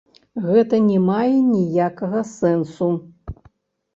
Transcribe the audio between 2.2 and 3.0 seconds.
сэнсу.